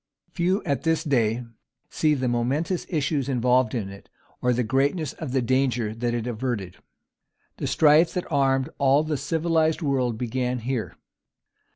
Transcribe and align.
Few 0.31 0.63
at 0.63 0.81
this 0.81 1.03
day 1.03 1.45
see 1.91 2.15
the 2.15 2.27
momentous 2.27 2.87
issues 2.89 3.29
involved 3.29 3.75
in 3.75 3.89
it, 3.89 4.09
or 4.41 4.51
the 4.51 4.63
greatness 4.63 5.13
of 5.13 5.31
the 5.31 5.43
danger 5.43 5.93
that 5.93 6.15
it 6.15 6.25
averted. 6.25 6.77
The 7.57 7.67
strife 7.67 8.11
that 8.15 8.25
armed 8.31 8.71
all 8.79 9.03
the 9.03 9.15
civilized 9.15 9.83
world 9.83 10.17
began 10.17 10.57
here. 10.61 10.95